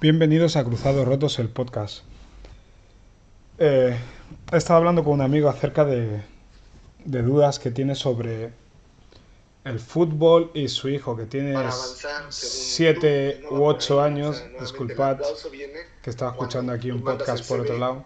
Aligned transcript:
Bienvenidos 0.00 0.56
a 0.56 0.64
Cruzados 0.64 1.06
Rotos, 1.06 1.38
el 1.40 1.48
podcast. 1.48 2.04
Eh, 3.58 3.98
he 4.52 4.56
estado 4.56 4.78
hablando 4.78 5.02
con 5.02 5.14
un 5.14 5.20
amigo 5.22 5.48
acerca 5.48 5.84
de, 5.84 6.22
de 7.04 7.22
dudas 7.22 7.58
que 7.58 7.72
tiene 7.72 7.96
sobre 7.96 8.52
el 9.64 9.80
fútbol 9.80 10.50
y 10.54 10.68
su 10.68 10.88
hijo, 10.88 11.16
que 11.16 11.26
tiene 11.26 11.52
Para 11.52 11.72
avanzar, 11.72 12.32
según 12.32 12.64
7 12.64 13.40
tú, 13.40 13.42
no 13.42 13.50
u 13.50 13.60
va 13.62 13.68
8 13.70 13.96
por 13.96 13.98
ahí, 13.98 14.12
años. 14.12 14.28
o 14.28 14.34
sea, 14.34 14.48
normalmente 14.50 14.60
Disculpad 14.60 15.18
que 16.02 16.10
estaba 16.10 16.30
escuchando 16.32 16.72
aquí 16.72 16.90
un 16.92 17.02
podcast 17.02 17.46
por 17.48 17.60
otro 17.60 17.76
lado. 17.78 18.04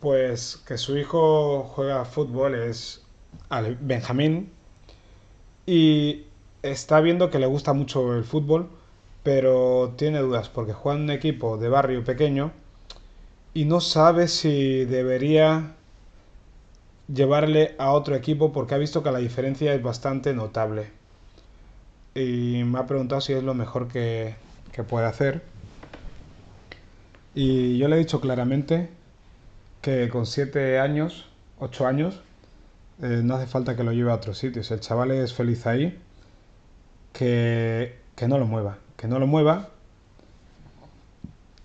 Pues 0.00 0.56
que 0.66 0.78
su 0.78 0.96
hijo 0.96 1.64
juega 1.74 2.04
fútbol 2.04 2.54
es 2.54 3.02
Benjamín 3.80 4.52
y 5.66 6.26
está 6.62 7.00
viendo 7.00 7.30
que 7.30 7.38
le 7.38 7.46
gusta 7.46 7.72
mucho 7.74 8.14
el 8.14 8.24
fútbol, 8.24 8.70
pero 9.24 9.94
tiene 9.96 10.20
dudas 10.20 10.48
porque 10.48 10.72
juega 10.72 10.98
en 10.98 11.04
un 11.04 11.10
equipo 11.10 11.56
de 11.58 11.68
barrio 11.68 12.04
pequeño 12.04 12.52
y 13.54 13.64
no 13.64 13.80
sabe 13.80 14.28
si 14.28 14.84
debería 14.84 15.74
llevarle 17.12 17.74
a 17.78 17.92
otro 17.92 18.14
equipo 18.14 18.52
porque 18.52 18.74
ha 18.74 18.78
visto 18.78 19.02
que 19.02 19.10
la 19.10 19.18
diferencia 19.18 19.74
es 19.74 19.82
bastante 19.82 20.34
notable. 20.34 20.90
Y 22.14 22.62
me 22.64 22.78
ha 22.78 22.86
preguntado 22.86 23.20
si 23.20 23.32
es 23.32 23.42
lo 23.42 23.54
mejor 23.54 23.88
que, 23.88 24.36
que 24.72 24.84
puede 24.84 25.06
hacer. 25.06 25.42
Y 27.34 27.78
yo 27.78 27.88
le 27.88 27.96
he 27.96 27.98
dicho 27.98 28.20
claramente 28.20 28.88
que 29.82 30.08
con 30.08 30.26
7 30.26 30.78
años, 30.78 31.28
8 31.58 31.86
años, 31.86 32.22
eh, 33.02 33.20
no 33.24 33.34
hace 33.36 33.46
falta 33.46 33.76
que 33.76 33.84
lo 33.84 33.92
lleve 33.92 34.12
a 34.12 34.14
otros 34.14 34.38
sitios. 34.38 34.70
El 34.70 34.80
chaval 34.80 35.10
es 35.12 35.34
feliz 35.34 35.66
ahí, 35.66 35.98
que, 37.12 37.98
que 38.16 38.28
no 38.28 38.38
lo 38.38 38.46
mueva, 38.46 38.78
que 38.96 39.08
no 39.08 39.18
lo 39.18 39.26
mueva 39.26 39.70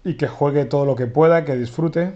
y 0.04 0.16
que 0.16 0.28
juegue 0.28 0.66
todo 0.66 0.86
lo 0.86 0.96
que 0.96 1.08
pueda, 1.08 1.46
que 1.46 1.56
disfrute 1.56 2.14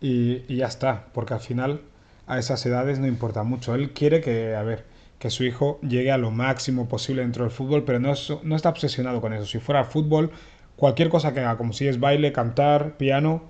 y, 0.00 0.56
ya 0.56 0.66
está, 0.66 1.06
porque 1.12 1.34
al 1.34 1.40
final 1.40 1.80
a 2.26 2.38
esas 2.38 2.64
edades 2.66 2.98
no 2.98 3.06
importa 3.06 3.42
mucho. 3.42 3.74
Él 3.74 3.92
quiere 3.92 4.20
que, 4.20 4.54
a 4.54 4.62
ver, 4.62 4.84
que 5.18 5.30
su 5.30 5.44
hijo 5.44 5.80
llegue 5.82 6.12
a 6.12 6.18
lo 6.18 6.30
máximo 6.30 6.88
posible 6.88 7.22
dentro 7.22 7.44
del 7.44 7.52
fútbol, 7.52 7.84
pero 7.84 7.98
no, 8.00 8.12
no 8.42 8.56
está 8.56 8.68
obsesionado 8.68 9.20
con 9.20 9.32
eso. 9.32 9.46
Si 9.46 9.58
fuera 9.58 9.84
fútbol, 9.84 10.30
cualquier 10.76 11.08
cosa 11.08 11.32
que 11.32 11.40
haga, 11.40 11.56
como 11.56 11.72
si 11.72 11.88
es 11.88 12.00
baile, 12.00 12.32
cantar, 12.32 12.96
piano, 12.96 13.42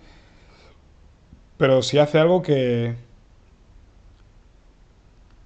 pero 1.59 1.83
si 1.83 1.99
hace 1.99 2.19
algo 2.19 2.43
que, 2.43 2.95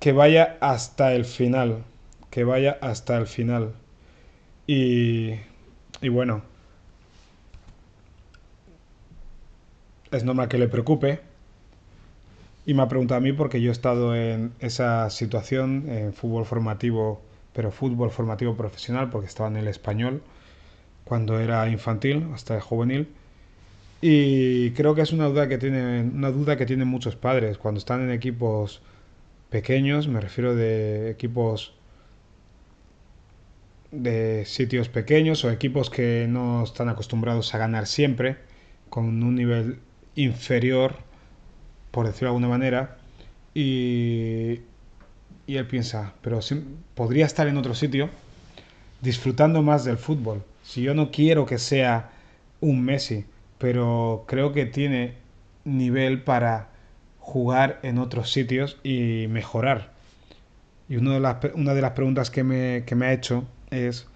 que 0.01 0.13
vaya 0.13 0.57
hasta 0.61 1.15
el 1.15 1.25
final, 1.25 1.85
que 2.31 2.45
vaya 2.45 2.79
hasta 2.81 3.17
el 3.17 3.27
final. 3.27 3.75
Y, 4.73 5.37
bueno, 6.11 6.43
es 10.13 10.23
normal 10.23 10.47
que 10.47 10.59
le 10.59 10.69
preocupe. 10.69 11.19
Y 12.67 12.75
me 12.75 12.83
ha 12.83 12.89
preguntado 12.89 13.19
a 13.19 13.21
mí 13.21 13.33
porque 13.33 13.61
yo 13.61 13.71
he 13.71 13.73
estado 13.73 14.15
en 14.15 14.53
esa 14.61 15.11
situación 15.11 15.87
en 15.89 16.13
fútbol 16.13 16.45
formativo, 16.45 17.21
pero 17.53 17.73
fútbol 17.73 18.13
formativo 18.13 18.55
profesional, 18.55 19.11
porque 19.11 19.27
estaba 19.27 19.49
en 19.49 19.57
el 19.57 19.67
español 19.67 20.23
cuando 21.03 21.41
era 21.41 21.69
infantil, 21.69 22.29
hasta 22.33 22.61
juvenil. 22.61 23.09
Y 24.01 24.71
creo 24.71 24.95
que 24.95 25.03
es 25.03 25.13
una 25.13 25.27
duda 25.27 25.49
que 25.49 25.59
tienen, 25.59 26.13
una 26.15 26.31
duda 26.31 26.57
que 26.57 26.65
tienen 26.65 26.87
muchos 26.87 27.17
padres 27.17 27.59
cuando 27.59 27.79
están 27.79 28.03
en 28.03 28.13
equipos 28.13 28.83
pequeños, 29.49 30.07
me 30.07 30.21
refiero 30.21 30.55
de 30.55 31.11
equipos 31.11 31.75
de 33.91 34.45
sitios 34.47 34.89
pequeños 34.89 35.45
o 35.45 35.51
equipos 35.51 35.91
que 35.91 36.27
no 36.29 36.65
están 36.65 36.89
acostumbrados 36.89 37.55
a 37.55 37.59
ganar 37.59 37.87
siempre, 37.87 38.37
con 38.89 39.23
un 39.23 39.35
nivel 39.35 39.79
inferior, 40.15 40.97
por 41.91 42.07
decirlo 42.07 42.29
de 42.29 42.31
alguna 42.31 42.49
manera, 42.49 42.99
y, 43.55 44.61
y 45.47 45.57
él 45.57 45.67
piensa, 45.67 46.15
pero 46.23 46.41
podría 46.95 47.27
estar 47.27 47.49
en 47.49 47.57
otro 47.57 47.75
sitio 47.75 48.11
disfrutando 49.01 49.63
más 49.63 49.85
del 49.85 49.99
fútbol. 49.99 50.43
Si 50.63 50.83
yo 50.83 50.95
no 50.95 51.11
quiero 51.11 51.47
que 51.47 51.59
sea 51.59 52.11
un 52.61 52.83
Messi, 52.83 53.25
pero 53.59 54.25
creo 54.27 54.53
que 54.53 54.67
tiene 54.67 55.15
nivel 55.65 56.23
para 56.23 56.69
jugar 57.19 57.81
en 57.83 57.99
otros 57.99 58.33
sitios 58.33 58.79
y 58.83 59.27
mejorar. 59.29 59.93
Y 60.89 60.97
una 60.97 61.15
de 61.15 61.21
las, 61.21 61.37
una 61.55 61.75
de 61.75 61.83
las 61.83 61.93
preguntas 61.93 62.31
que 62.31 62.43
me, 62.43 62.85
que 62.85 62.95
me 62.95 63.07
ha 63.07 63.13
hecho 63.13 63.45
es, 63.71 64.07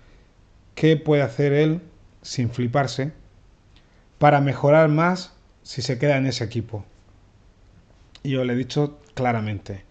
¿qué 0.74 0.96
puede 0.96 1.22
hacer 1.22 1.52
él 1.52 1.80
sin 2.22 2.50
fliparse 2.50 3.12
para 4.18 4.40
mejorar 4.40 4.88
más 4.88 5.32
si 5.62 5.82
se 5.82 5.98
queda 5.98 6.16
en 6.16 6.26
ese 6.26 6.44
equipo? 6.44 6.84
Y 8.22 8.30
yo 8.30 8.44
le 8.44 8.54
he 8.54 8.56
dicho 8.56 8.98
claramente, 9.14 9.84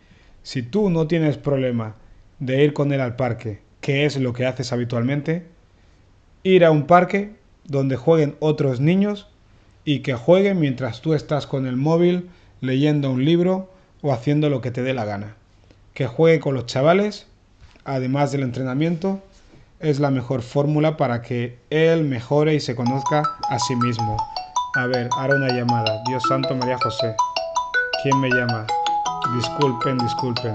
si 0.44 0.62
tú 0.63 0.90
no 0.90 1.07
tienes 1.07 1.38
problema 1.38 1.96
de 2.40 2.63
ir 2.63 2.74
con 2.74 2.91
él 2.91 3.01
al 3.01 3.16
parque, 3.16 3.62
que 3.79 4.06
es 4.06 4.18
lo 4.18 4.34
que 4.34 4.46
haces 4.46 4.74
habitualmente, 4.74 5.46
ir 6.44 6.66
a 6.66 6.72
un 6.72 6.88
parque 6.88 7.35
donde 7.66 7.95
jueguen 7.95 8.35
otros 8.40 8.80
niños 8.80 9.28
y 9.85 10.00
que 10.00 10.13
jueguen 10.13 10.59
mientras 10.59 11.01
tú 11.01 11.13
estás 11.13 11.47
con 11.47 11.66
el 11.66 11.78
móvil 11.78 12.30
leyendo 12.62 13.12
un 13.12 13.24
libro 13.24 13.72
o 14.01 14.13
haciendo 14.13 14.50
lo 14.50 14.62
que 14.62 14.72
te 14.72 14.84
dé 14.84 14.94
la 14.94 15.06
gana. 15.06 15.35
Que 15.94 16.07
juegue 16.07 16.40
con 16.40 16.56
los 16.56 16.66
chavales, 16.66 17.28
además 17.85 18.31
del 18.31 18.44
entrenamiento, 18.44 19.22
es 19.83 19.99
la 19.99 20.09
mejor 20.09 20.41
fórmula 20.41 20.95
para 20.95 21.21
que 21.21 21.59
él 21.69 22.05
mejore 22.05 22.55
y 22.55 22.61
se 22.61 22.73
conozca 22.73 23.21
a 23.49 23.59
sí 23.59 23.75
mismo. 23.75 24.16
A 24.75 24.88
ver, 24.88 25.09
ahora 25.17 25.35
una 25.35 25.49
llamada. 25.49 26.01
Dios 26.07 26.23
santo, 26.27 26.55
María 26.55 26.77
José. 26.81 27.13
¿Quién 28.01 28.19
me 28.21 28.29
llama? 28.29 28.66
Disculpen, 29.35 29.97
disculpen. 29.97 30.53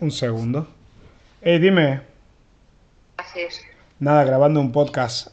Un 0.00 0.10
segundo. 0.10 0.66
Hey, 1.42 1.60
dime. 1.60 2.00
haces? 3.16 3.62
Nada, 4.00 4.24
grabando 4.24 4.60
un 4.60 4.72
podcast. 4.72 5.28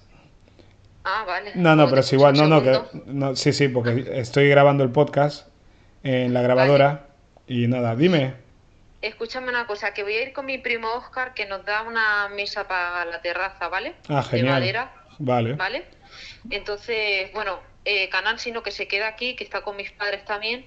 Ah, 1.04 1.24
vale. 1.26 1.54
No, 1.56 1.76
no, 1.76 1.90
pero 1.90 2.02
es 2.02 2.14
igual. 2.14 2.36
No, 2.36 2.48
no, 2.48 2.62
que, 2.62 2.80
no, 3.08 3.36
sí, 3.36 3.52
sí, 3.52 3.68
porque 3.68 4.08
estoy 4.14 4.48
grabando 4.48 4.84
el 4.84 4.92
podcast 4.92 5.48
en 6.04 6.36
la 6.36 6.44
grabadora. 6.44 7.08
Y 7.48 7.66
nada, 7.68 7.96
dime. 7.96 8.47
Escúchame 9.08 9.50
una 9.50 9.66
cosa, 9.68 9.94
que 9.94 10.04
voy 10.04 10.14
a 10.14 10.22
ir 10.24 10.34
con 10.34 10.46
mi 10.46 10.58
primo 10.58 10.92
Oscar, 10.94 11.34
que 11.34 11.46
nos 11.46 11.64
da 11.66 11.82
una 11.84 12.28
mesa 12.30 12.68
para 12.68 13.06
la 13.06 13.22
terraza, 13.22 13.70
¿vale? 13.70 13.96
Ah, 14.10 14.22
De 14.22 14.38
genial. 14.38 14.56
madera, 14.60 14.94
Vale. 15.20 15.54
¿vale? 15.54 15.86
Entonces, 16.50 17.32
bueno, 17.34 17.60
eh, 17.86 18.10
Canal 18.10 18.38
sino 18.40 18.62
que 18.64 18.72
se 18.72 18.88
queda 18.88 19.08
aquí, 19.08 19.36
que 19.36 19.44
está 19.46 19.62
con 19.62 19.76
mis 19.78 19.92
padres 19.92 20.26
también. 20.26 20.66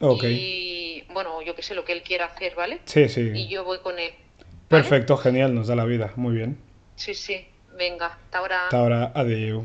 Ok. 0.00 0.24
Y 0.24 1.04
bueno, 1.12 1.40
yo 1.42 1.54
qué 1.54 1.62
sé 1.62 1.74
lo 1.74 1.84
que 1.84 1.92
él 1.92 2.02
quiera 2.02 2.26
hacer, 2.26 2.54
¿vale? 2.54 2.80
Sí, 2.84 3.02
Y 3.04 3.08
sí. 3.08 3.48
yo 3.48 3.64
voy 3.64 3.78
con 3.78 3.98
él. 3.98 4.12
¿vale? 4.38 4.82
Perfecto, 4.82 5.16
genial, 5.16 5.54
nos 5.54 5.66
da 5.68 5.74
la 5.76 5.84
vida. 5.86 6.12
Muy 6.16 6.34
bien. 6.34 6.58
Sí, 6.96 7.14
sí. 7.14 7.48
Venga, 7.78 8.06
hasta 8.06 8.38
ahora. 8.38 8.64
Hasta 8.64 8.78
ahora, 8.78 9.12
adiós. 9.14 9.64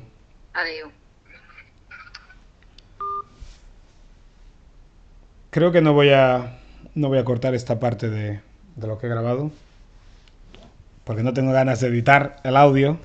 Adiós. 0.53 0.89
Creo 5.51 5.71
que 5.71 5.81
no 5.81 5.93
voy 5.93 6.09
a 6.11 6.59
no 6.95 7.07
voy 7.07 7.17
a 7.17 7.25
cortar 7.25 7.55
esta 7.55 7.79
parte 7.79 8.09
de, 8.09 8.39
lo 8.77 8.97
que 8.97 9.07
he 9.07 9.09
grabado. 9.09 9.51
Porque 11.03 11.23
no 11.23 11.33
tengo 11.33 11.51
ganas 11.51 11.79
de 11.79 11.87
editar 11.87 12.37
el 12.43 12.55
audio. 12.55 12.97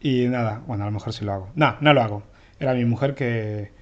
Y 0.00 0.26
nada, 0.26 0.62
bueno, 0.66 0.84
a 0.84 0.86
lo 0.86 0.92
mejor 0.92 1.12
sí 1.12 1.24
lo 1.24 1.32
hago. 1.32 1.48
No, 1.54 1.76
no 1.80 1.94
lo 1.94 2.02
hago. 2.02 2.22
Era 2.60 2.74
mi 2.74 2.84
mujer 2.84 3.14
que 3.14 3.72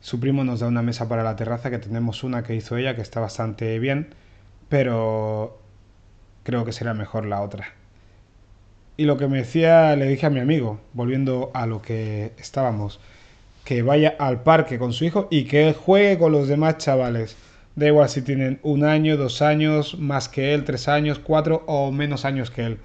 su 0.00 0.20
primo 0.20 0.44
nos 0.44 0.60
da 0.60 0.68
una 0.68 0.82
mesa 0.82 1.08
para 1.08 1.22
la 1.22 1.36
terraza, 1.36 1.70
que 1.70 1.78
tenemos 1.78 2.24
una 2.24 2.42
que 2.42 2.54
hizo 2.54 2.76
ella, 2.76 2.94
que 2.94 3.02
está 3.02 3.20
bastante 3.20 3.78
bien, 3.78 4.14
pero 4.68 5.60
creo 6.42 6.64
que 6.64 6.72
será 6.72 6.94
mejor 6.94 7.26
la 7.26 7.42
otra. 7.42 7.74
Y 8.96 9.04
lo 9.04 9.18
que 9.18 9.26
me 9.26 9.38
decía, 9.38 9.94
le 9.96 10.06
dije 10.06 10.26
a 10.26 10.30
mi 10.30 10.40
amigo, 10.40 10.80
volviendo 10.92 11.50
a 11.54 11.66
lo 11.66 11.82
que 11.82 12.32
estábamos, 12.38 13.00
que 13.64 13.82
vaya 13.82 14.14
al 14.18 14.42
parque 14.42 14.78
con 14.78 14.92
su 14.92 15.04
hijo 15.04 15.28
y 15.30 15.44
que 15.44 15.74
juegue 15.74 16.18
con 16.18 16.32
los 16.32 16.48
demás 16.48 16.78
chavales. 16.78 17.36
Da 17.76 17.86
igual 17.86 18.08
si 18.08 18.22
tienen 18.22 18.58
un 18.62 18.84
año, 18.84 19.16
dos 19.16 19.42
años, 19.42 19.98
más 19.98 20.28
que 20.28 20.54
él, 20.54 20.64
tres 20.64 20.88
años, 20.88 21.18
cuatro 21.18 21.62
o 21.66 21.92
menos 21.92 22.24
años 22.24 22.50
que 22.50 22.62
él. 22.64 22.78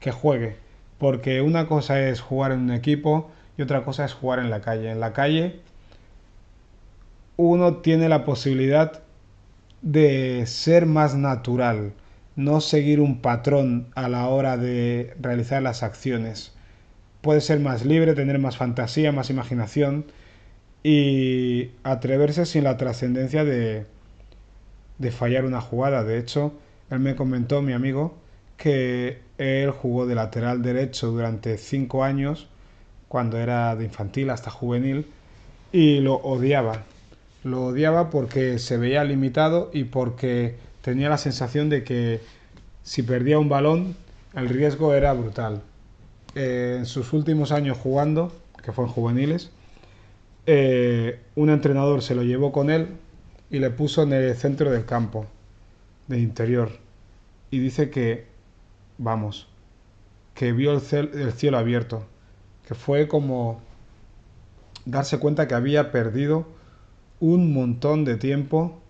Que 0.00 0.12
juegue. 0.12 0.56
Porque 0.98 1.40
una 1.40 1.66
cosa 1.66 2.00
es 2.08 2.20
jugar 2.20 2.52
en 2.52 2.60
un 2.60 2.72
equipo 2.72 3.30
y 3.56 3.62
otra 3.62 3.84
cosa 3.84 4.04
es 4.04 4.12
jugar 4.12 4.40
en 4.40 4.50
la 4.50 4.60
calle. 4.60 4.90
En 4.90 5.00
la 5.00 5.12
calle 5.12 5.60
uno 7.36 7.78
tiene 7.78 8.08
la 8.08 8.24
posibilidad 8.24 9.02
de 9.82 10.44
ser 10.46 10.86
más 10.86 11.14
natural, 11.14 11.92
no 12.36 12.60
seguir 12.60 13.00
un 13.00 13.20
patrón 13.20 13.88
a 13.94 14.08
la 14.08 14.28
hora 14.28 14.56
de 14.56 15.14
realizar 15.20 15.62
las 15.62 15.82
acciones. 15.82 16.52
Puede 17.22 17.40
ser 17.40 17.60
más 17.60 17.84
libre, 17.84 18.14
tener 18.14 18.38
más 18.38 18.56
fantasía, 18.56 19.12
más 19.12 19.30
imaginación 19.30 20.06
y 20.82 21.70
atreverse 21.82 22.46
sin 22.46 22.64
la 22.64 22.76
trascendencia 22.76 23.44
de, 23.44 23.86
de 24.98 25.10
fallar 25.10 25.44
una 25.44 25.60
jugada. 25.60 26.04
De 26.04 26.18
hecho, 26.18 26.52
él 26.90 27.00
me 27.00 27.16
comentó, 27.16 27.62
mi 27.62 27.72
amigo, 27.72 28.14
que 28.56 29.20
él 29.38 29.70
jugó 29.70 30.06
de 30.06 30.14
lateral 30.14 30.62
derecho 30.62 31.08
durante 31.08 31.58
cinco 31.58 32.04
años, 32.04 32.48
cuando 33.08 33.38
era 33.38 33.74
de 33.76 33.84
infantil 33.84 34.30
hasta 34.30 34.50
juvenil, 34.50 35.06
y 35.72 36.00
lo 36.00 36.14
odiaba. 36.14 36.84
Lo 37.42 37.66
odiaba 37.66 38.10
porque 38.10 38.58
se 38.58 38.78
veía 38.78 39.04
limitado 39.04 39.70
y 39.72 39.84
porque 39.84 40.56
tenía 40.82 41.08
la 41.08 41.18
sensación 41.18 41.68
de 41.68 41.84
que 41.84 42.20
si 42.82 43.02
perdía 43.02 43.38
un 43.38 43.48
balón, 43.48 43.96
el 44.34 44.48
riesgo 44.48 44.94
era 44.94 45.12
brutal. 45.12 45.62
Eh, 46.34 46.76
en 46.78 46.86
sus 46.86 47.12
últimos 47.12 47.52
años 47.52 47.78
jugando, 47.78 48.32
que 48.62 48.72
fue 48.72 48.84
en 48.84 48.90
juveniles, 48.90 49.50
eh, 50.46 51.20
un 51.36 51.50
entrenador 51.50 52.02
se 52.02 52.14
lo 52.14 52.22
llevó 52.22 52.52
con 52.52 52.70
él 52.70 52.88
y 53.54 53.60
le 53.60 53.70
puso 53.70 54.02
en 54.02 54.12
el 54.12 54.34
centro 54.34 54.72
del 54.72 54.84
campo, 54.84 55.26
de 56.08 56.18
interior. 56.18 56.72
Y 57.52 57.60
dice 57.60 57.88
que, 57.88 58.26
vamos, 58.98 59.46
que 60.34 60.50
vio 60.50 60.72
el, 60.72 60.80
el 61.14 61.32
cielo 61.34 61.58
abierto, 61.58 62.04
que 62.66 62.74
fue 62.74 63.06
como 63.06 63.60
darse 64.86 65.20
cuenta 65.20 65.46
que 65.46 65.54
había 65.54 65.92
perdido 65.92 66.48
un 67.20 67.52
montón 67.52 68.04
de 68.04 68.16
tiempo 68.16 68.80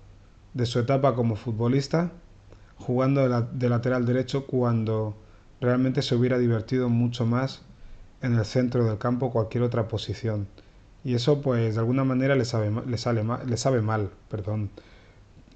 de 0.55 0.65
su 0.65 0.79
etapa 0.79 1.15
como 1.15 1.37
futbolista 1.37 2.11
jugando 2.79 3.29
de, 3.29 3.47
de, 3.53 3.69
lateral 3.69 4.07
derecho 4.07 4.47
cuando 4.47 5.15
realmente 5.61 6.01
se 6.01 6.15
hubiera 6.15 6.39
divertido 6.39 6.89
mucho 6.89 7.27
más 7.27 7.61
en 8.23 8.33
el 8.39 8.47
centro 8.47 8.87
del 8.87 8.97
campo 8.97 9.31
cualquier 9.31 9.63
otra 9.63 9.89
posición. 9.89 10.49
Y 11.05 11.15
eso 11.15 11.43
pues 11.43 11.75
de 11.75 11.81
alguna 11.81 12.05
manera 12.05 12.35
le 12.35 12.45
sabe, 12.47 12.73
le 12.87 12.99
sale 12.99 13.23
le 13.47 13.57
sabe 13.57 13.83
mal, 13.83 14.11
perdón. 14.31 14.71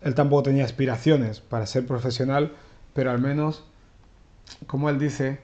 Él 0.03 0.15
tampoco 0.15 0.45
tenía 0.45 0.65
aspiraciones 0.65 1.41
para 1.41 1.67
ser 1.67 1.87
profesional, 1.87 2.53
pero 2.93 3.11
al 3.11 3.21
menos, 3.21 3.65
como 4.67 4.91
él 4.91 4.99
dice, 4.99 5.41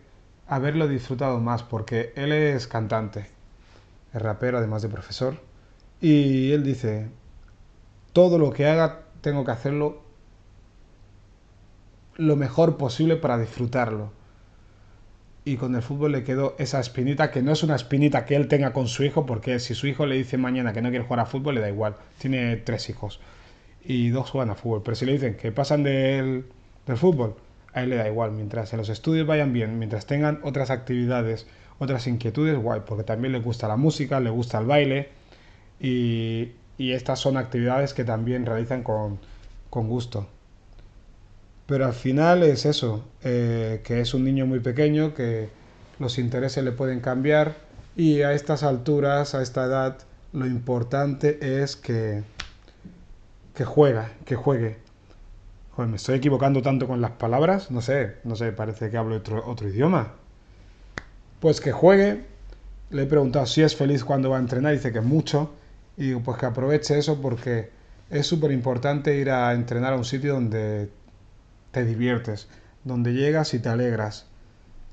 haberlo 0.47 0.87
disfrutado 0.89 1.41
más, 1.41 1.63
porque 1.63 2.13
él 2.17 2.33
es 2.33 2.67
cantante, 2.69 3.27
es 4.13 4.23
rapero 4.23 4.59
además 4.59 4.83
de 4.83 4.89
profesor, 4.91 5.41
y 6.01 6.53
él 6.53 6.63
dice, 6.63 7.09
todo 8.13 8.39
lo 8.39 8.53
que 8.53 8.67
haga 8.67 9.01
tengo 9.23 9.45
que 9.45 9.53
hacerlo 9.53 10.03
lo 12.17 12.37
mejor 12.37 12.77
posible 12.77 13.17
para 13.17 13.39
disfrutarlo 13.39 14.13
y 15.45 15.57
con 15.57 15.75
el 15.75 15.83
fútbol 15.83 16.13
le 16.13 16.25
quedó 16.25 16.55
esa 16.59 16.81
espinita, 16.81 17.31
que 17.31 17.43
no 17.43 17.53
es 17.53 17.63
una 17.63 17.77
espinita 17.77 18.25
que 18.25 18.35
él 18.35 18.49
tenga 18.49 18.73
con 18.73 18.89
su 18.89 19.05
hijo, 19.05 19.27
porque 19.27 19.59
si 19.61 19.75
su 19.75 19.87
hijo 19.87 20.07
le 20.07 20.17
dice 20.17 20.39
mañana 20.39 20.73
que 20.73 20.81
no 20.81 20.89
quiere 20.89 21.05
jugar 21.05 21.21
a 21.21 21.27
fútbol, 21.27 21.57
le 21.57 21.61
da 21.61 21.69
igual. 21.69 21.97
Tiene 22.19 22.57
tres 22.57 22.89
hijos 22.89 23.21
y 23.85 24.09
dos 24.09 24.31
juegan 24.31 24.51
a 24.51 24.55
fútbol. 24.55 24.83
Pero 24.83 24.95
si 24.95 25.05
le 25.05 25.13
dicen 25.13 25.37
que 25.37 25.53
pasan 25.53 25.83
del, 25.83 26.47
del 26.87 26.97
fútbol, 26.97 27.35
a 27.75 27.83
él 27.83 27.91
le 27.91 27.97
da 27.97 28.09
igual. 28.09 28.33
Mientras 28.33 28.73
en 28.73 28.79
los 28.79 28.89
estudios 28.89 29.27
vayan 29.27 29.53
bien, 29.53 29.79
mientras 29.79 30.07
tengan 30.07 30.41
otras 30.45 30.71
actividades, 30.71 31.47
otras 31.79 32.07
inquietudes, 32.07 32.57
guay, 32.57 32.81
porque 32.87 33.05
también 33.05 33.33
le 33.33 33.41
gusta 33.41 33.69
la 33.69 33.77
música, 33.77 34.21
le 34.21 34.31
gusta 34.31 34.59
el 34.59 34.67
baile 34.67 35.11
y, 35.79 36.53
y 36.79 36.93
estas 36.93 37.21
son 37.21 37.37
actividades 37.37 37.93
que 37.93 38.05
también 38.05 38.47
realizan 38.47 38.83
con, 38.83 39.19
con 39.69 39.89
gusto. 39.89 40.27
Pero 41.67 41.87
al 41.87 41.95
final 41.95 42.43
es 42.43 42.67
eso, 42.67 43.05
eh, 43.23 43.81
que 43.85 44.01
es 44.01 44.13
un 44.13 44.25
niño 44.25 44.47
muy 44.47 44.61
pequeño, 44.61 45.15
que 45.15 45.49
los 45.99 46.19
intereses 46.19 46.63
le 46.63 46.73
pueden 46.73 47.01
cambiar 47.01 47.55
y 47.97 48.23
a 48.23 48.33
estas 48.33 48.63
alturas, 48.63 49.35
a 49.35 49.43
esta 49.43 49.65
edad, 49.65 49.99
lo 50.33 50.47
importante 50.47 51.63
es 51.63 51.77
que, 51.77 52.23
que 53.55 53.65
juega, 53.65 54.11
que 54.25 54.35
juegue. 54.35 54.77
Joder, 55.73 55.91
me 55.91 55.97
estoy 55.97 56.17
equivocando 56.17 56.61
tanto 56.61 56.87
con 56.87 57.01
las 57.01 57.13
palabras, 57.13 57.71
no 57.71 57.81
sé, 57.81 58.17
no 58.25 58.37
sé, 58.37 58.53
parece 58.53 58.91
que 58.91 58.97
hablo 58.97 59.17
otro, 59.17 59.45
otro 59.47 59.69
idioma. 59.69 60.13
Pues 61.41 61.61
que 61.61 61.73
juegue, 61.73 62.25
le 62.91 63.03
he 63.03 63.07
preguntado 63.07 63.47
si 63.47 63.63
es 63.63 63.77
feliz 63.77 64.05
cuando 64.05 64.31
va 64.31 64.37
a 64.37 64.41
entrenar, 64.41 64.73
dice 64.73 64.93
que 64.93 65.01
mucho, 65.01 65.53
y 65.97 66.07
digo, 66.09 66.21
pues 66.21 66.39
que 66.39 66.47
aproveche 66.47 66.99
eso 66.99 67.21
porque 67.21 67.71
es 68.11 68.27
súper 68.27 68.51
importante 68.51 69.17
ir 69.17 69.31
a 69.31 69.53
entrenar 69.55 69.93
a 69.93 69.97
un 69.97 70.05
sitio 70.05 70.35
donde 70.35 70.91
te 71.75 71.85
diviertes, 71.85 72.49
donde 72.85 73.13
llegas 73.13 73.53
y 73.53 73.59
te 73.59 73.69
alegras. 73.69 74.25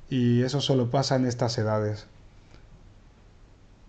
Y 0.09 0.41
eso 0.43 0.59
solo 0.59 0.89
pasa 0.89 1.15
en 1.15 1.25
estas 1.25 1.57
edades. 1.57 2.07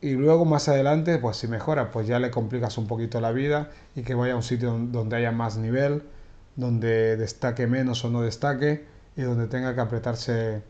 Y 0.00 0.12
luego 0.12 0.44
más 0.44 0.68
adelante, 0.68 1.18
pues 1.18 1.38
si 1.38 1.48
mejora, 1.48 1.90
pues 1.90 2.06
ya 2.06 2.20
le 2.20 2.30
complicas 2.30 2.78
un 2.78 2.86
poquito 2.86 3.20
la 3.20 3.32
vida 3.32 3.70
y 3.96 4.02
que 4.02 4.14
vaya 4.14 4.34
a 4.34 4.36
un 4.36 4.42
sitio 4.42 4.72
donde 4.72 5.16
haya 5.16 5.32
más 5.32 5.56
nivel, 5.56 6.02
donde 6.54 7.16
destaque 7.16 7.66
menos 7.66 8.04
o 8.04 8.10
no 8.10 8.22
destaque 8.22 8.84
y 9.16 9.22
donde 9.22 9.46
tenga 9.46 9.74
que 9.74 9.80
apretarse 9.80 10.62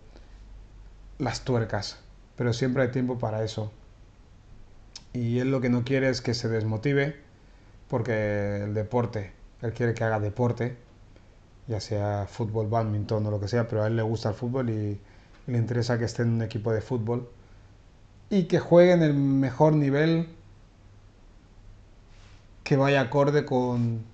las 1.19 1.43
tuercas. 1.45 1.99
Pero 2.37 2.53
siempre 2.53 2.85
hay 2.85 2.91
tiempo 2.91 3.19
para 3.19 3.43
eso. 3.43 3.73
Y 5.13 5.41
él 5.41 5.51
lo 5.51 5.61
que 5.61 5.69
no 5.71 5.85
quiere 5.85 6.09
es 6.09 6.23
que 6.23 6.35
se 6.35 6.49
desmotive 6.49 7.17
porque 7.89 8.63
el 8.65 8.75
deporte, 8.75 9.33
él 9.61 9.73
quiere 9.73 9.93
que 9.95 10.05
haga 10.05 10.21
deporte 10.21 10.77
ya 11.67 11.81
sea 11.81 12.27
fútbol, 12.29 12.69
badminton 12.69 13.27
o 13.27 13.31
lo 13.31 13.41
que 13.41 13.49
sea, 13.49 13.69
pero 13.69 13.83
a 13.83 13.87
él 13.87 13.97
le 13.97 14.03
gusta 14.03 14.31
el 14.31 14.35
fútbol 14.35 14.71
y, 14.71 15.01
le 15.47 15.59
interesa 15.59 15.99
que 15.99 16.05
esté 16.05 16.23
en 16.23 16.31
un 16.35 16.43
equipo 16.43 16.73
de 16.73 16.81
fútbol 16.81 17.29
y 18.31 18.45
que 18.45 18.61
juegue 18.61 18.93
en 18.93 19.03
el 19.03 19.15
mejor 19.15 19.73
nivel 19.73 20.29
que 22.63 22.77
vaya 22.77 23.01
acorde 23.01 23.45
con, 23.45 24.05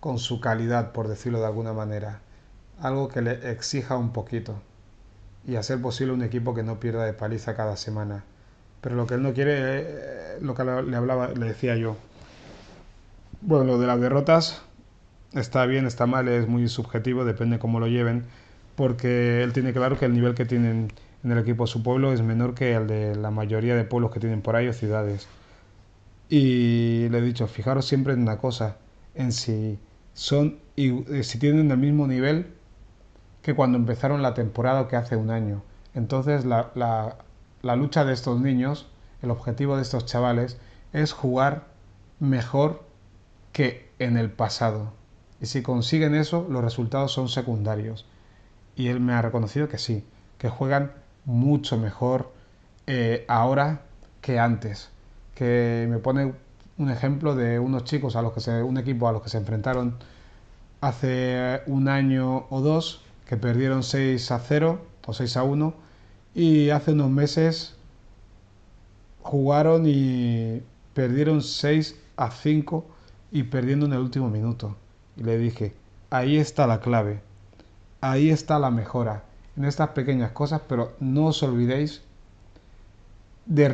con 0.00 0.18
su 0.18 0.40
calidad, 0.40 0.92
por 0.92 1.08
decirlo 1.08 1.40
de 1.40 1.46
alguna 1.46 1.72
manera. 1.72 2.20
Algo 2.80 3.08
que 3.08 3.22
le 3.22 3.50
exija 3.50 3.96
un 3.96 4.12
poquito 4.12 4.54
y 5.46 5.56
hacer 5.56 5.80
posible 5.80 6.12
un 6.12 6.22
equipo 6.22 6.54
que 6.54 6.62
no 6.62 6.78
pierda 6.78 7.04
de 7.04 7.12
paliza 7.12 7.56
cada 7.56 7.76
semana. 7.76 8.24
Pero 8.80 8.96
lo 8.96 9.06
que 9.06 9.14
él 9.14 9.22
no 9.22 9.32
quiere, 9.32 9.54
eh, 9.56 10.38
lo 10.40 10.54
que 10.54 10.64
le 10.64 10.96
hablaba, 10.96 11.28
le 11.28 11.46
decía 11.46 11.76
yo. 11.76 11.96
Bueno, 13.40 13.64
lo 13.64 13.78
de 13.78 13.86
las 13.86 14.00
derrotas, 14.00 14.62
está 15.32 15.66
bien, 15.66 15.86
está 15.86 16.06
mal, 16.06 16.28
es 16.28 16.48
muy 16.48 16.68
subjetivo, 16.68 17.24
depende 17.24 17.58
cómo 17.58 17.80
lo 17.80 17.86
lleven, 17.88 18.24
porque 18.74 19.42
él 19.42 19.52
tiene 19.52 19.72
claro 19.72 19.98
que 19.98 20.06
el 20.06 20.14
nivel 20.14 20.34
que 20.34 20.44
tienen 20.44 20.92
en 21.24 21.32
el 21.32 21.38
equipo 21.38 21.64
de 21.64 21.68
su 21.68 21.82
pueblo 21.82 22.12
es 22.12 22.22
menor 22.22 22.54
que 22.54 22.74
el 22.74 22.86
de 22.86 23.16
la 23.16 23.30
mayoría 23.30 23.74
de 23.74 23.84
pueblos 23.84 24.12
que 24.12 24.20
tienen 24.20 24.42
por 24.42 24.56
ahí 24.56 24.68
o 24.68 24.72
ciudades. 24.72 25.28
Y 26.28 27.08
le 27.10 27.18
he 27.18 27.22
dicho, 27.22 27.46
fijaros 27.46 27.86
siempre 27.86 28.12
en 28.12 28.22
una 28.22 28.38
cosa, 28.38 28.76
en 29.14 29.32
si 29.32 29.78
son 30.14 30.58
y 30.76 31.04
si 31.22 31.38
tienen 31.38 31.70
el 31.70 31.78
mismo 31.78 32.06
nivel 32.06 32.46
que 33.42 33.54
cuando 33.54 33.78
empezaron 33.78 34.22
la 34.22 34.34
temporada 34.34 34.88
que 34.88 34.96
hace 34.96 35.16
un 35.16 35.30
año. 35.30 35.62
Entonces 35.94 36.44
la, 36.44 36.70
la 37.62 37.76
lucha 37.76 38.04
de 38.04 38.12
estos 38.12 38.40
niños, 38.40 38.86
el 39.22 39.30
objetivo 39.30 39.76
de 39.76 39.82
estos 39.82 40.06
chavales 40.06 40.58
es 40.92 41.12
jugar 41.12 41.66
mejor 42.20 42.84
que 43.52 43.90
en 43.98 44.16
el 44.16 44.30
pasado. 44.30 44.92
Y 45.40 45.46
si 45.46 45.62
consiguen 45.62 46.14
eso, 46.14 46.46
los 46.48 46.62
resultados 46.62 47.12
son 47.12 47.28
secundarios. 47.28 48.06
Y 48.74 48.88
él 48.88 49.00
me 49.00 49.12
ha 49.12 49.22
reconocido 49.22 49.68
que 49.68 49.78
sí, 49.78 50.04
que 50.38 50.48
juegan 50.48 50.92
mucho 51.24 51.78
mejor 51.78 52.32
eh, 52.86 53.24
ahora 53.28 53.82
que 54.20 54.38
antes. 54.38 54.90
Que 55.34 55.86
me 55.90 55.98
pone 55.98 56.34
un 56.78 56.90
ejemplo 56.90 57.34
de 57.34 57.58
unos 57.58 57.84
chicos 57.84 58.16
a 58.16 58.22
los 58.22 58.32
que 58.32 58.40
se, 58.40 58.62
un 58.62 58.78
equipo 58.78 59.08
a 59.08 59.12
los 59.12 59.22
que 59.22 59.28
se 59.28 59.38
enfrentaron 59.38 59.96
hace 60.80 61.62
un 61.66 61.88
año 61.88 62.46
o 62.50 62.60
dos, 62.60 63.02
que 63.26 63.36
perdieron 63.36 63.82
6 63.82 64.30
a 64.30 64.38
0 64.38 64.80
o 65.06 65.12
6 65.12 65.36
a 65.36 65.42
1, 65.42 65.74
y 66.34 66.70
hace 66.70 66.92
unos 66.92 67.10
meses 67.10 67.74
jugaron 69.22 69.84
y 69.86 70.62
perdieron 70.94 71.42
6 71.42 71.96
a 72.16 72.30
5 72.30 72.86
y 73.32 73.44
perdiendo 73.44 73.86
en 73.86 73.94
el 73.94 74.00
último 74.00 74.28
minuto. 74.28 74.76
Y 75.16 75.22
le 75.22 75.38
dije, 75.38 75.74
ahí 76.10 76.36
está 76.36 76.66
la 76.66 76.80
clave, 76.80 77.20
ahí 78.00 78.30
está 78.30 78.58
la 78.58 78.70
mejora, 78.70 79.22
en 79.56 79.64
estas 79.64 79.90
pequeñas 79.90 80.32
cosas, 80.32 80.60
pero 80.68 80.92
no 81.00 81.26
os 81.26 81.42
olvidéis 81.42 82.02
de, 83.46 83.68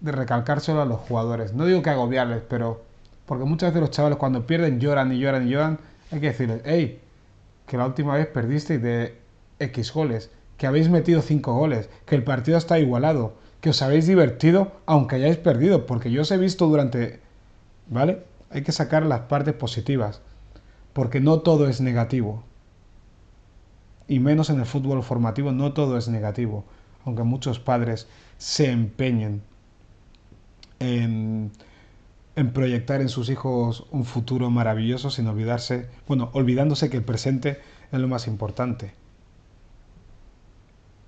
de 0.00 0.12
recalcárselo 0.12 0.82
a 0.82 0.86
los 0.86 1.00
jugadores. 1.00 1.52
No 1.52 1.66
digo 1.66 1.82
que 1.82 1.90
agobiarles, 1.90 2.42
pero 2.48 2.82
porque 3.26 3.44
muchas 3.44 3.70
veces 3.70 3.80
los 3.80 3.90
chavales 3.90 4.18
cuando 4.18 4.46
pierden 4.46 4.80
lloran 4.80 5.12
y 5.12 5.18
lloran 5.18 5.46
y 5.46 5.50
lloran, 5.50 5.78
hay 6.10 6.20
que 6.20 6.26
decirles, 6.26 6.62
hey, 6.64 7.00
que 7.66 7.76
la 7.76 7.86
última 7.86 8.14
vez 8.14 8.26
perdisteis 8.26 8.82
de 8.82 9.16
X 9.58 9.92
goles, 9.92 10.30
que 10.58 10.66
habéis 10.66 10.88
metido 10.88 11.22
5 11.22 11.54
goles, 11.54 11.88
que 12.04 12.16
el 12.16 12.24
partido 12.24 12.58
está 12.58 12.78
igualado, 12.78 13.34
que 13.60 13.70
os 13.70 13.80
habéis 13.82 14.06
divertido 14.06 14.72
aunque 14.86 15.16
hayáis 15.16 15.36
perdido, 15.36 15.86
porque 15.86 16.10
yo 16.10 16.22
os 16.22 16.30
he 16.30 16.36
visto 16.36 16.66
durante... 16.66 17.20
¿Vale? 17.88 18.24
Hay 18.50 18.62
que 18.62 18.72
sacar 18.72 19.04
las 19.04 19.20
partes 19.20 19.54
positivas 19.54 20.20
porque 20.92 21.20
no 21.20 21.40
todo 21.40 21.68
es 21.68 21.80
negativo. 21.80 22.44
Y 24.08 24.18
menos 24.20 24.50
en 24.50 24.60
el 24.60 24.66
fútbol 24.66 25.02
formativo, 25.02 25.52
no 25.52 25.72
todo 25.72 25.96
es 25.96 26.08
negativo, 26.08 26.64
aunque 27.04 27.22
muchos 27.22 27.58
padres 27.58 28.08
se 28.36 28.70
empeñen 28.70 29.42
en, 30.80 31.52
proyectar 32.52 33.00
en 33.00 33.08
sus 33.08 33.28
hijos 33.30 33.86
un 33.90 34.04
futuro 34.04 34.50
maravilloso 34.50 35.10
sin 35.10 35.26
olvidarse, 35.28 35.88
bueno, 36.08 36.30
olvidándose 36.32 36.90
que 36.90 36.96
el 36.96 37.04
presente 37.04 37.60
es 37.92 38.00
lo 38.00 38.08
más 38.08 38.26
importante. 38.26 38.92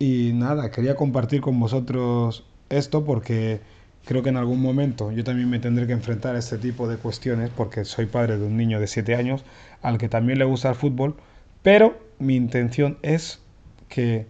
nada, 0.00 0.70
quería 0.70 0.96
compartir 0.96 1.40
con 1.40 1.58
vosotros 1.58 2.44
esto 2.68 3.04
porque 3.04 3.60
creo 4.04 4.22
que 4.22 4.28
en 4.28 4.36
algún 4.36 4.60
momento 4.60 5.12
yo 5.12 5.24
también 5.24 5.50
me 5.50 5.58
tendré 5.58 5.86
que 5.86 5.92
enfrentar 5.92 6.36
a 6.36 6.38
este 6.38 6.58
tipo 6.58 6.88
de 6.88 6.96
cuestiones 6.96 7.50
porque 7.56 7.84
soy 7.84 8.06
padre 8.06 8.38
de 8.38 8.46
un 8.46 8.56
niño 8.56 8.80
de 8.80 8.86
7 8.86 9.14
años 9.14 9.44
al 9.82 9.98
que 9.98 10.08
también 10.08 10.38
le 10.38 10.44
gusta 10.44 10.70
el 10.70 10.74
fútbol, 10.74 11.16
pero 11.62 11.98
mi 12.18 12.36
intención 12.36 12.98
es 13.02 13.40
que 13.88 14.26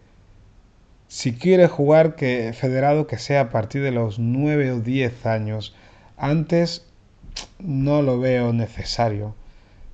si 1.08 1.32
quiere 1.32 1.68
jugar 1.68 2.16
que 2.16 2.52
federado 2.54 3.06
que 3.06 3.18
sea 3.18 3.42
a 3.42 3.50
partir 3.50 3.82
de 3.82 3.92
los 3.92 4.18
9 4.18 4.72
o 4.72 4.80
10 4.80 5.26
años. 5.26 5.72
Antes 6.16 6.84
no 7.60 8.02
lo 8.02 8.18
veo 8.18 8.52
necesario. 8.52 9.34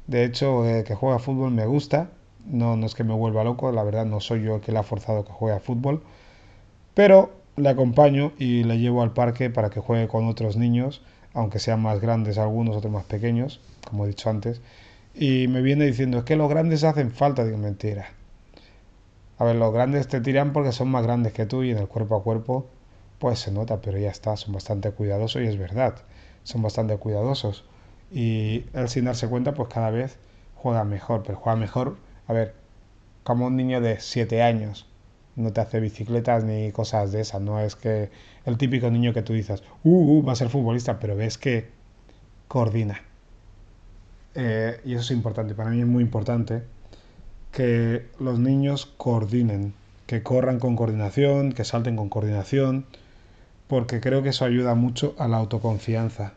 De 0.06 0.24
hecho, 0.24 0.66
eh, 0.66 0.82
que 0.84 0.94
juegue 0.94 1.16
a 1.16 1.18
fútbol 1.18 1.50
me 1.50 1.66
gusta. 1.66 2.10
No, 2.46 2.76
no 2.76 2.86
es 2.86 2.94
que 2.94 3.04
me 3.04 3.14
vuelva 3.14 3.44
loco, 3.44 3.70
la 3.70 3.84
verdad 3.84 4.06
no 4.06 4.20
soy 4.20 4.42
yo 4.44 4.56
el 4.56 4.60
que 4.62 4.72
le 4.72 4.78
ha 4.78 4.82
forzado 4.82 5.26
que 5.26 5.32
juegue 5.32 5.56
a 5.56 5.60
fútbol. 5.60 6.02
Pero 6.94 7.32
le 7.60 7.68
acompaño 7.68 8.32
y 8.38 8.64
le 8.64 8.78
llevo 8.78 9.02
al 9.02 9.12
parque 9.12 9.50
para 9.50 9.70
que 9.70 9.80
juegue 9.80 10.08
con 10.08 10.26
otros 10.26 10.56
niños, 10.56 11.02
aunque 11.34 11.58
sean 11.58 11.80
más 11.80 12.00
grandes 12.00 12.38
algunos, 12.38 12.76
otros 12.76 12.92
más 12.92 13.04
pequeños, 13.04 13.60
como 13.86 14.04
he 14.04 14.08
dicho 14.08 14.30
antes. 14.30 14.60
Y 15.14 15.48
me 15.48 15.62
viene 15.62 15.86
diciendo, 15.86 16.18
es 16.18 16.24
que 16.24 16.36
los 16.36 16.48
grandes 16.48 16.84
hacen 16.84 17.12
falta. 17.12 17.44
Digo, 17.44 17.58
mentira. 17.58 18.10
A 19.38 19.44
ver, 19.44 19.56
los 19.56 19.72
grandes 19.72 20.08
te 20.08 20.20
tiran 20.20 20.52
porque 20.52 20.72
son 20.72 20.88
más 20.88 21.02
grandes 21.02 21.32
que 21.32 21.46
tú 21.46 21.62
y 21.62 21.70
en 21.70 21.78
el 21.78 21.88
cuerpo 21.88 22.16
a 22.16 22.22
cuerpo 22.22 22.66
pues 23.20 23.38
se 23.38 23.52
nota, 23.52 23.80
pero 23.82 23.98
ya 23.98 24.10
está, 24.10 24.36
son 24.36 24.54
bastante 24.54 24.90
cuidadosos 24.92 25.42
y 25.42 25.46
es 25.46 25.58
verdad, 25.58 25.94
son 26.42 26.62
bastante 26.62 26.96
cuidadosos. 26.96 27.64
Y 28.10 28.64
él 28.72 28.88
sin 28.88 29.04
darse 29.04 29.28
cuenta 29.28 29.54
pues 29.54 29.68
cada 29.68 29.90
vez 29.90 30.18
juega 30.56 30.84
mejor, 30.84 31.22
pero 31.22 31.38
juega 31.38 31.56
mejor, 31.56 31.98
a 32.26 32.32
ver, 32.32 32.54
como 33.22 33.46
un 33.46 33.56
niño 33.56 33.80
de 33.80 34.00
7 34.00 34.42
años, 34.42 34.86
no 35.36 35.52
te 35.52 35.60
hace 35.60 35.80
bicicletas 35.80 36.44
ni 36.44 36.72
cosas 36.72 37.12
de 37.12 37.20
esas, 37.20 37.40
no 37.40 37.60
es 37.60 37.76
que 37.76 38.10
el 38.44 38.58
típico 38.58 38.90
niño 38.90 39.12
que 39.12 39.22
tú 39.22 39.32
dices, 39.32 39.62
uh, 39.84 40.18
uh 40.18 40.24
va 40.24 40.32
a 40.32 40.36
ser 40.36 40.48
futbolista, 40.48 40.98
pero 40.98 41.16
ves 41.16 41.38
que 41.38 41.68
coordina. 42.48 43.02
Eh, 44.34 44.80
y 44.84 44.94
eso 44.94 45.02
es 45.02 45.10
importante, 45.10 45.54
para 45.54 45.70
mí 45.70 45.80
es 45.80 45.86
muy 45.86 46.02
importante 46.02 46.62
que 47.52 48.06
los 48.18 48.38
niños 48.38 48.86
coordinen, 48.96 49.74
que 50.06 50.22
corran 50.22 50.58
con 50.58 50.76
coordinación, 50.76 51.52
que 51.52 51.64
salten 51.64 51.96
con 51.96 52.08
coordinación, 52.08 52.86
porque 53.66 54.00
creo 54.00 54.22
que 54.22 54.30
eso 54.30 54.44
ayuda 54.44 54.74
mucho 54.74 55.14
a 55.18 55.28
la 55.28 55.36
autoconfianza. 55.36 56.32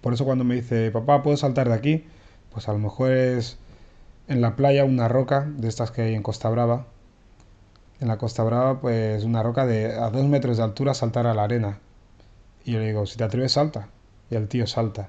Por 0.00 0.14
eso 0.14 0.24
cuando 0.24 0.44
me 0.44 0.54
dice, 0.54 0.90
papá, 0.90 1.22
¿puedo 1.22 1.36
saltar 1.36 1.68
de 1.68 1.74
aquí? 1.74 2.04
Pues 2.52 2.68
a 2.68 2.72
lo 2.72 2.78
mejor 2.78 3.10
es 3.12 3.58
en 4.28 4.40
la 4.40 4.56
playa 4.56 4.84
una 4.84 5.08
roca 5.08 5.46
de 5.56 5.68
estas 5.68 5.90
que 5.90 6.02
hay 6.02 6.14
en 6.14 6.22
Costa 6.22 6.48
Brava. 6.48 6.86
En 8.00 8.08
la 8.08 8.18
Costa 8.18 8.42
Brava, 8.44 8.80
pues 8.80 9.24
una 9.24 9.42
roca 9.42 9.64
de 9.66 9.94
a 9.94 10.10
dos 10.10 10.26
metros 10.26 10.58
de 10.58 10.62
altura 10.62 10.92
saltar 10.94 11.26
a 11.26 11.34
la 11.34 11.44
arena. 11.44 11.78
Y 12.64 12.72
yo 12.72 12.78
le 12.80 12.86
digo, 12.88 13.06
si 13.06 13.16
te 13.16 13.24
atreves, 13.24 13.52
salta. 13.52 13.88
Y 14.30 14.34
el 14.34 14.48
tío 14.48 14.66
salta. 14.66 15.08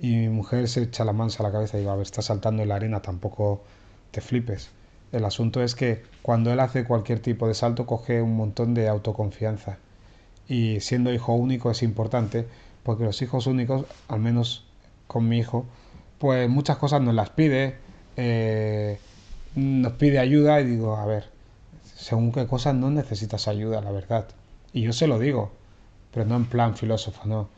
Y 0.00 0.16
mi 0.16 0.28
mujer 0.28 0.68
se 0.68 0.82
echa 0.82 1.04
la 1.04 1.12
mansa 1.12 1.42
a 1.42 1.46
la 1.46 1.52
cabeza 1.52 1.76
y 1.76 1.80
digo, 1.80 1.92
a 1.92 1.96
ver, 1.96 2.02
está 2.02 2.22
saltando 2.22 2.62
en 2.62 2.68
la 2.68 2.76
arena, 2.76 3.02
tampoco 3.02 3.62
te 4.10 4.20
flipes. 4.20 4.70
El 5.12 5.24
asunto 5.24 5.62
es 5.62 5.74
que 5.74 6.02
cuando 6.22 6.52
él 6.52 6.60
hace 6.60 6.84
cualquier 6.84 7.20
tipo 7.20 7.48
de 7.48 7.54
salto 7.54 7.86
coge 7.86 8.20
un 8.20 8.36
montón 8.36 8.74
de 8.74 8.88
autoconfianza. 8.88 9.78
Y 10.48 10.80
siendo 10.80 11.12
hijo 11.12 11.34
único 11.34 11.70
es 11.70 11.82
importante 11.82 12.46
porque 12.82 13.04
los 13.04 13.20
hijos 13.22 13.46
únicos, 13.46 13.86
al 14.08 14.20
menos 14.20 14.64
con 15.06 15.28
mi 15.28 15.38
hijo, 15.38 15.66
pues 16.18 16.48
muchas 16.48 16.78
cosas 16.78 17.00
nos 17.02 17.14
las 17.14 17.30
pide, 17.30 17.76
eh, 18.16 18.98
nos 19.54 19.92
pide 19.94 20.18
ayuda 20.18 20.60
y 20.60 20.64
digo, 20.64 20.96
a 20.96 21.06
ver, 21.06 21.37
según 21.98 22.32
qué 22.32 22.46
cosas 22.46 22.74
no 22.74 22.90
necesitas 22.90 23.48
ayuda, 23.48 23.80
la 23.80 23.90
verdad. 23.90 24.26
Y 24.72 24.82
yo 24.82 24.92
se 24.92 25.06
lo 25.06 25.18
digo, 25.18 25.52
pero 26.12 26.24
no 26.26 26.36
en 26.36 26.46
plan 26.46 26.76
filósofo, 26.76 27.26
no. 27.26 27.48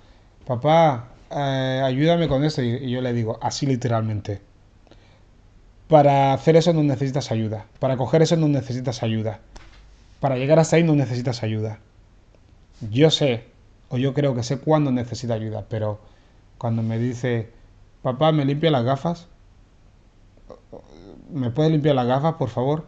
Papá, 0.47 1.09
eh, 1.31 1.83
ayúdame 1.85 2.29
con 2.29 2.45
esto. 2.45 2.63
y 2.63 2.91
yo 2.91 3.01
le 3.01 3.13
digo, 3.13 3.39
así 3.43 3.67
literalmente 3.67 4.41
para 5.91 6.33
hacer 6.33 6.55
eso 6.57 6.73
no 6.73 6.85
necesitas 6.85 7.33
ayuda. 7.33 7.67
Para 7.81 7.97
coger 7.97 8.23
eso 8.23 8.37
no 8.37 8.47
necesitas 8.47 9.03
ayuda. 9.03 9.41
Para 10.21 10.37
llegar 10.37 10.61
hasta 10.61 10.77
ahí 10.77 10.85
no 10.85 10.95
necesitas 10.95 11.43
ayuda. 11.43 11.81
Yo 12.93 13.11
sé, 13.11 13.47
o 13.89 13.99
yo 13.99 14.15
creo 14.15 14.37
que 14.37 14.45
sé 14.45 14.61
cuándo 14.61 14.93
necesita 14.93 15.35
ayuda, 15.35 15.67
pero 15.69 15.99
cuando 16.59 16.83
me 16.83 16.97
dice, 16.97 17.51
papá, 18.03 18.31
¿me 18.31 18.45
limpia 18.45 18.71
las 18.71 18.85
gafas? 18.85 19.27
¿Me 21.29 21.51
puedes 21.51 21.73
limpiar 21.73 21.97
las 21.97 22.07
gafas, 22.07 22.35
por 22.35 22.51
favor? 22.51 22.87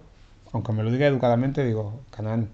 Aunque 0.52 0.72
me 0.72 0.82
lo 0.82 0.90
diga 0.90 1.06
educadamente, 1.06 1.64
digo, 1.64 2.00
Canán, 2.10 2.50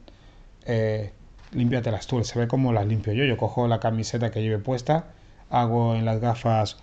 eh, 0.66 1.12
límpiatelas 1.52 2.06
tú. 2.06 2.22
Se 2.24 2.38
ve 2.38 2.48
como 2.48 2.72
las 2.72 2.86
limpio 2.86 3.12
yo. 3.12 3.24
Yo 3.24 3.36
cojo 3.36 3.68
la 3.68 3.80
camiseta 3.80 4.30
que 4.30 4.42
lleve 4.42 4.58
puesta, 4.58 5.06
hago 5.50 5.94
en 5.94 6.04
las 6.04 6.20
gafas 6.20 6.76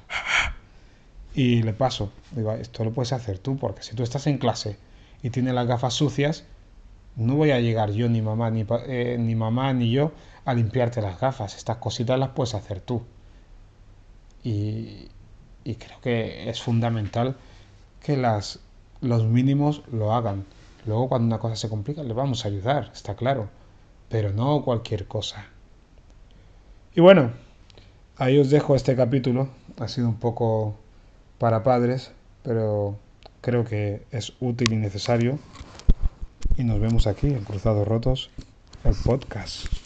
y 1.33 1.63
le 1.63 1.73
paso. 1.73 2.11
Digo, 2.31 2.53
esto 2.53 2.83
lo 2.83 2.91
puedes 2.91 3.13
hacer 3.13 3.39
tú, 3.39 3.57
porque 3.57 3.83
si 3.83 3.95
tú 3.95 4.03
estás 4.03 4.27
en 4.27 4.37
clase 4.37 4.77
y 5.23 5.29
tienes 5.29 5.53
las 5.53 5.67
gafas 5.67 5.93
sucias, 5.93 6.45
no 7.15 7.35
voy 7.35 7.51
a 7.51 7.59
llegar 7.59 7.91
yo, 7.91 8.09
ni 8.09 8.21
mamá, 8.21 8.51
ni, 8.51 8.65
eh, 8.87 9.17
ni 9.19 9.35
mamá, 9.35 9.73
ni 9.73 9.91
yo, 9.91 10.11
a 10.43 10.53
limpiarte 10.53 11.01
las 11.01 11.19
gafas. 11.19 11.55
Estas 11.55 11.77
cositas 11.77 12.19
las 12.19 12.29
puedes 12.29 12.55
hacer 12.55 12.81
tú. 12.81 13.03
Y, 14.43 15.09
y 15.63 15.75
creo 15.75 15.99
que 16.01 16.49
es 16.49 16.61
fundamental 16.61 17.35
que 18.01 18.17
las, 18.17 18.59
los 19.01 19.25
mínimos 19.25 19.81
lo 19.91 20.13
hagan. 20.13 20.45
Luego 20.85 21.09
cuando 21.09 21.27
una 21.27 21.39
cosa 21.39 21.55
se 21.55 21.69
complica 21.69 22.03
le 22.03 22.13
vamos 22.13 22.45
a 22.45 22.47
ayudar, 22.47 22.91
está 22.93 23.15
claro. 23.15 23.49
Pero 24.09 24.31
no 24.31 24.63
cualquier 24.63 25.07
cosa. 25.07 25.45
Y 26.93 27.01
bueno, 27.01 27.31
ahí 28.17 28.37
os 28.39 28.49
dejo 28.49 28.75
este 28.75 28.95
capítulo. 28.95 29.49
Ha 29.79 29.87
sido 29.87 30.07
un 30.07 30.15
poco 30.15 30.75
para 31.39 31.63
padres, 31.63 32.11
pero 32.43 32.97
creo 33.41 33.65
que 33.65 34.05
es 34.11 34.33
útil 34.39 34.71
y 34.73 34.77
necesario. 34.77 35.39
Y 36.57 36.63
nos 36.63 36.79
vemos 36.79 37.07
aquí 37.07 37.27
en 37.27 37.43
Cruzados 37.43 37.87
Rotos, 37.87 38.29
el 38.83 38.95
podcast. 38.95 39.84